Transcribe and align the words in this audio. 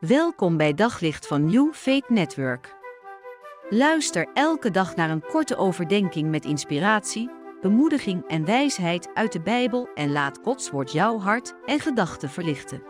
Welkom 0.00 0.56
bij 0.56 0.74
Daglicht 0.74 1.26
van 1.26 1.44
New 1.44 1.72
Faith 1.72 2.08
Network. 2.08 2.74
Luister 3.68 4.28
elke 4.34 4.70
dag 4.70 4.96
naar 4.96 5.10
een 5.10 5.22
korte 5.26 5.56
overdenking 5.56 6.30
met 6.30 6.44
inspiratie, 6.44 7.30
bemoediging 7.60 8.28
en 8.28 8.44
wijsheid 8.44 9.10
uit 9.14 9.32
de 9.32 9.40
Bijbel 9.40 9.88
en 9.94 10.12
laat 10.12 10.38
Gods 10.42 10.70
woord 10.70 10.92
jouw 10.92 11.18
hart 11.18 11.54
en 11.66 11.80
gedachten 11.80 12.28
verlichten. 12.28 12.82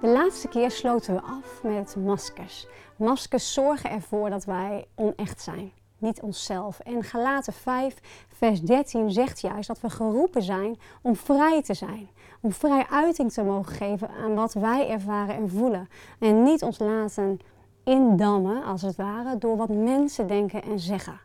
De 0.00 0.06
laatste 0.06 0.48
keer 0.48 0.70
sloten 0.70 1.14
we 1.14 1.20
af 1.20 1.62
met 1.62 1.96
maskers. 1.96 2.66
Maskers 2.96 3.52
zorgen 3.52 3.90
ervoor 3.90 4.30
dat 4.30 4.44
wij 4.44 4.86
onecht 4.94 5.40
zijn, 5.40 5.72
niet 6.00 6.20
onszelf. 6.20 6.78
En 6.78 7.02
Galaten 7.02 7.52
5, 7.52 7.96
vers 8.28 8.60
13 8.62 9.10
zegt 9.10 9.40
juist 9.40 9.68
dat 9.68 9.80
we 9.80 9.90
geroepen 9.90 10.42
zijn 10.42 10.78
om 11.02 11.16
vrij 11.16 11.62
te 11.62 11.74
zijn. 11.74 12.08
Om 12.40 12.52
vrij 12.52 12.86
uiting 12.90 13.32
te 13.32 13.42
mogen 13.42 13.74
geven 13.74 14.08
aan 14.10 14.34
wat 14.34 14.52
wij 14.52 14.88
ervaren 14.88 15.34
en 15.34 15.50
voelen. 15.50 15.88
En 16.18 16.42
niet 16.42 16.62
ons 16.62 16.78
laten 16.78 17.40
indammen, 17.84 18.64
als 18.64 18.82
het 18.82 18.96
ware, 18.96 19.38
door 19.38 19.56
wat 19.56 19.68
mensen 19.68 20.26
denken 20.26 20.62
en 20.62 20.78
zeggen. 20.78 21.20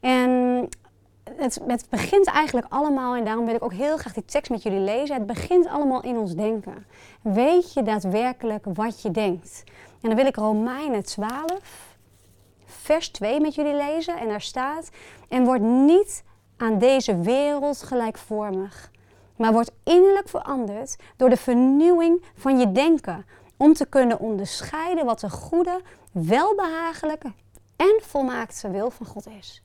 En 0.00 0.30
het, 1.36 1.60
het, 1.66 1.86
begint 1.90 2.26
eigenlijk 2.26 2.66
allemaal, 2.68 3.16
en 3.16 3.24
daarom 3.24 3.44
wil 3.44 3.54
ik 3.54 3.64
ook 3.64 3.72
heel 3.72 3.96
graag 3.96 4.12
die 4.12 4.24
tekst 4.24 4.50
met 4.50 4.62
jullie 4.62 4.80
lezen. 4.80 5.16
Het 5.16 5.26
begint 5.26 5.66
allemaal 5.66 6.02
in 6.02 6.16
ons 6.16 6.34
denken. 6.34 6.86
Weet 7.22 7.72
je 7.72 7.82
daadwerkelijk 7.82 8.64
wat 8.72 9.02
je 9.02 9.10
denkt? 9.10 9.64
En 10.00 10.08
dan 10.08 10.16
wil 10.16 10.26
ik 10.26 10.36
Romeinen 10.36 11.04
12, 11.04 11.87
vers 12.88 13.08
2 13.08 13.40
met 13.40 13.54
jullie 13.54 13.74
lezen. 13.74 14.18
En 14.18 14.28
daar 14.28 14.40
staat: 14.40 14.90
En 15.28 15.44
wordt 15.44 15.62
niet 15.62 16.24
aan 16.56 16.78
deze 16.78 17.20
wereld 17.20 17.82
gelijkvormig, 17.82 18.90
maar 19.36 19.52
wordt 19.52 19.72
innerlijk 19.84 20.28
veranderd 20.28 20.96
door 21.16 21.30
de 21.30 21.36
vernieuwing 21.36 22.24
van 22.34 22.58
je 22.58 22.72
denken. 22.72 23.26
Om 23.56 23.72
te 23.72 23.86
kunnen 23.86 24.18
onderscheiden 24.18 25.04
wat 25.04 25.20
de 25.20 25.30
goede, 25.30 25.80
welbehagelijke 26.12 27.32
en 27.76 28.00
volmaakte 28.02 28.70
wil 28.70 28.90
van 28.90 29.06
God 29.06 29.26
is. 29.38 29.62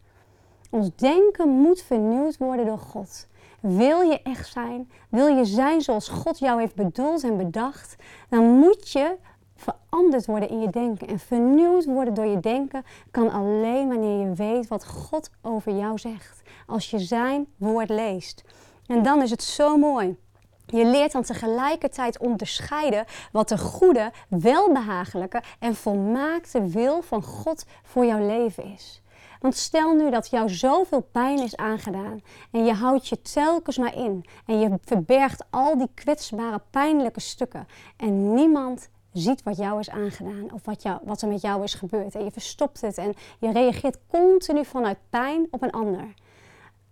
Ons 0.69 0.89
denken 0.95 1.49
moet 1.49 1.81
vernieuwd 1.81 2.37
worden 2.37 2.65
door 2.65 2.79
God. 2.79 3.27
Wil 3.59 4.01
je 4.01 4.21
echt 4.21 4.51
zijn, 4.51 4.91
wil 5.09 5.27
je 5.27 5.45
zijn 5.45 5.81
zoals 5.81 6.07
God 6.07 6.39
jou 6.39 6.59
heeft 6.59 6.75
bedoeld 6.75 7.23
en 7.23 7.37
bedacht, 7.37 7.95
dan 8.29 8.43
moet 8.43 8.91
je 8.91 9.15
veranderd 9.63 10.25
worden 10.25 10.49
in 10.49 10.61
je 10.61 10.69
denken. 10.69 11.07
En 11.07 11.19
vernieuwd 11.19 11.85
worden 11.85 12.13
door 12.13 12.25
je 12.25 12.39
denken 12.39 12.83
kan 13.11 13.31
alleen 13.31 13.87
wanneer 13.87 14.27
je 14.27 14.33
weet 14.33 14.67
wat 14.67 14.87
God 14.87 15.29
over 15.41 15.75
jou 15.77 15.97
zegt. 15.97 16.41
Als 16.67 16.89
je 16.89 16.99
zijn 16.99 17.47
woord 17.57 17.89
leest. 17.89 18.43
En 18.87 19.03
dan 19.03 19.21
is 19.21 19.29
het 19.29 19.43
zo 19.43 19.77
mooi. 19.77 20.17
Je 20.65 20.85
leert 20.85 21.11
dan 21.11 21.23
tegelijkertijd 21.23 22.19
onderscheiden 22.19 23.05
wat 23.31 23.49
de 23.49 23.57
goede, 23.57 24.11
welbehagelijke 24.27 25.41
en 25.59 25.75
volmaakte 25.75 26.67
wil 26.67 27.01
van 27.01 27.23
God 27.23 27.65
voor 27.83 28.05
jouw 28.05 28.25
leven 28.27 28.63
is. 28.63 29.01
Want 29.39 29.55
stel 29.55 29.95
nu 29.95 30.09
dat 30.09 30.29
jou 30.29 30.49
zoveel 30.49 31.01
pijn 31.11 31.39
is 31.39 31.55
aangedaan 31.55 32.21
en 32.51 32.65
je 32.65 32.73
houdt 32.73 33.07
je 33.07 33.21
telkens 33.21 33.77
maar 33.77 33.95
in 33.95 34.25
en 34.45 34.59
je 34.59 34.77
verbergt 34.81 35.43
al 35.49 35.77
die 35.77 35.89
kwetsbare, 35.93 36.61
pijnlijke 36.69 37.19
stukken 37.19 37.67
en 37.97 38.33
niemand 38.33 38.89
ziet 39.13 39.43
wat 39.43 39.57
jou 39.57 39.79
is 39.79 39.89
aangedaan 39.89 40.53
of 40.53 40.65
wat, 40.65 40.81
jou, 40.81 40.99
wat 41.03 41.21
er 41.21 41.27
met 41.27 41.41
jou 41.41 41.63
is 41.63 41.73
gebeurd 41.73 42.15
en 42.15 42.23
je 42.23 42.31
verstopt 42.31 42.81
het 42.81 42.97
en 42.97 43.13
je 43.39 43.51
reageert 43.51 43.97
continu 44.07 44.65
vanuit 44.65 44.97
pijn 45.09 45.47
op 45.51 45.61
een 45.61 45.71
ander. 45.71 46.13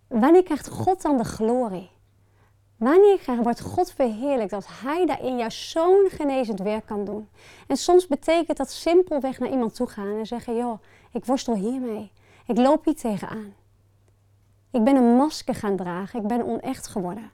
Wanneer 0.07 0.43
krijgt 0.43 0.67
God 0.67 1.01
dan 1.01 1.17
de 1.17 1.23
glorie? 1.23 1.89
Wanneer 2.77 3.19
wordt 3.43 3.61
God 3.61 3.91
verheerlijkt 3.91 4.51
dat 4.51 4.67
Hij 4.67 5.05
daarin 5.05 5.37
jou 5.37 5.51
zo'n 5.51 6.07
genezend 6.09 6.59
werk 6.59 6.85
kan 6.85 7.05
doen? 7.05 7.29
En 7.67 7.77
soms 7.77 8.07
betekent 8.07 8.57
dat 8.57 8.71
simpelweg 8.71 9.39
naar 9.39 9.49
iemand 9.49 9.75
toe 9.75 9.87
gaan 9.87 10.17
en 10.17 10.25
zeggen: 10.25 10.55
Joh, 10.55 10.81
ik 11.11 11.25
worstel 11.25 11.55
hiermee. 11.55 12.11
Ik 12.45 12.57
loop 12.57 12.85
hier 12.85 12.95
tegenaan. 12.95 13.53
Ik 14.71 14.83
ben 14.83 14.95
een 14.95 15.15
masker 15.15 15.55
gaan 15.55 15.75
dragen. 15.75 16.21
Ik 16.21 16.27
ben 16.27 16.45
onecht 16.45 16.87
geworden. 16.87 17.31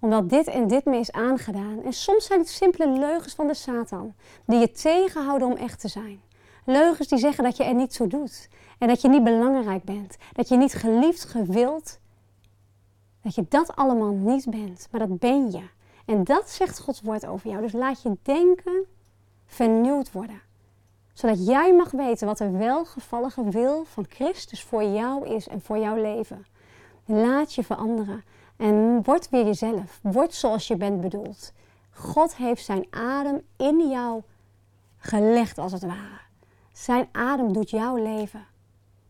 Omdat 0.00 0.30
dit 0.30 0.46
en 0.46 0.66
dit 0.66 0.84
me 0.84 0.96
is 0.96 1.12
aangedaan. 1.12 1.82
En 1.84 1.92
soms 1.92 2.26
zijn 2.26 2.38
het 2.38 2.48
simpele 2.48 2.98
leugens 2.98 3.34
van 3.34 3.46
de 3.46 3.54
Satan. 3.54 4.14
Die 4.44 4.58
je 4.58 4.70
tegenhouden 4.70 5.48
om 5.48 5.56
echt 5.56 5.80
te 5.80 5.88
zijn. 5.88 6.20
Leugens 6.64 7.08
die 7.08 7.18
zeggen 7.18 7.44
dat 7.44 7.56
je 7.56 7.64
er 7.64 7.74
niet 7.74 7.94
toe 7.94 8.06
doet. 8.06 8.48
En 8.78 8.88
dat 8.88 9.00
je 9.00 9.08
niet 9.08 9.24
belangrijk 9.24 9.84
bent. 9.84 10.16
Dat 10.32 10.48
je 10.48 10.56
niet 10.56 10.74
geliefd, 10.74 11.24
gewild. 11.24 11.98
Dat 13.22 13.34
je 13.34 13.46
dat 13.48 13.76
allemaal 13.76 14.12
niet 14.12 14.50
bent. 14.50 14.88
Maar 14.90 15.08
dat 15.08 15.18
ben 15.18 15.50
je. 15.50 15.62
En 16.04 16.24
dat 16.24 16.50
zegt 16.50 16.80
Gods 16.80 17.00
woord 17.00 17.26
over 17.26 17.50
jou. 17.50 17.62
Dus 17.62 17.72
laat 17.72 18.02
je 18.02 18.16
denken 18.22 18.86
vernieuwd 19.46 20.12
worden 20.12 20.40
zodat 21.20 21.46
jij 21.46 21.74
mag 21.74 21.90
weten 21.90 22.26
wat 22.26 22.38
de 22.38 22.50
welgevallige 22.50 23.48
wil 23.48 23.84
van 23.84 24.06
Christus 24.08 24.62
voor 24.62 24.82
jou 24.82 25.26
is 25.28 25.48
en 25.48 25.60
voor 25.60 25.78
jouw 25.78 25.96
leven. 25.96 26.46
Laat 27.04 27.54
je 27.54 27.64
veranderen 27.64 28.24
en 28.60 29.02
word 29.02 29.28
weer 29.28 29.44
jezelf. 29.44 29.98
Word 30.02 30.34
zoals 30.34 30.68
je 30.68 30.76
bent 30.76 31.00
bedoeld. 31.00 31.52
God 31.90 32.36
heeft 32.36 32.64
zijn 32.64 32.86
adem 32.90 33.40
in 33.56 33.88
jou 33.90 34.22
gelegd 34.96 35.58
als 35.58 35.72
het 35.72 35.82
ware. 35.82 36.20
Zijn 36.72 37.08
adem 37.12 37.52
doet 37.52 37.70
jouw 37.70 37.96
leven. 37.96 38.46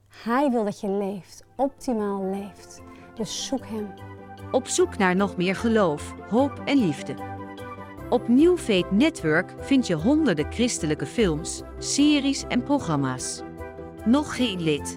Hij 0.09 0.51
wil 0.51 0.65
dat 0.65 0.81
je 0.81 0.89
leeft, 0.89 1.45
optimaal 1.57 2.25
leeft. 2.31 2.83
Dus 3.15 3.47
zoek 3.47 3.67
Hem. 3.67 3.89
Op 4.51 4.67
zoek 4.67 4.99
naar 4.99 5.17
nog 5.17 5.37
meer 5.37 5.57
geloof, 5.57 6.15
hoop 6.29 6.63
en 6.65 6.79
liefde. 6.79 7.15
Op 8.11 8.29
New 8.29 8.59
Network 8.91 9.55
vind 9.59 9.87
je 9.87 9.95
honderden 9.95 10.53
christelijke 10.53 11.07
films, 11.07 11.63
series 11.79 12.45
en 12.49 12.63
programma's. 12.63 13.43
Nog 14.05 14.37
geen 14.37 14.63
lid? 14.63 14.97